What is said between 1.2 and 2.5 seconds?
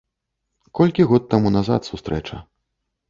таму назад сустрэча.